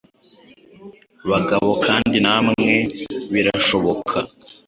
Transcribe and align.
Bagabo 1.29 1.69
kandi 1.85 2.17
namwe 2.25 2.73
birashoboka 3.33 4.17